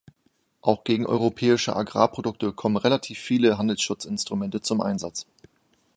[0.61, 5.27] Auch gegen europäische Agrarprodukte kommen relativ viele Handelsschutzinstrumente zum Einsatz.